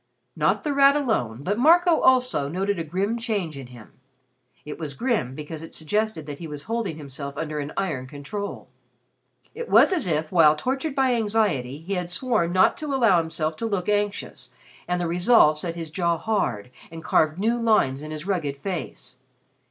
[0.35, 3.99] Not The Rat alone but Marco also noted a grim change in him.
[4.65, 8.67] It was grim because it suggested that he was holding himself under an iron control.
[9.53, 13.55] It was as if while tortured by anxiety he had sworn not to allow himself
[13.57, 14.49] to look anxious
[14.87, 19.17] and the resolve set his jaw hard and carved new lines in his rugged face.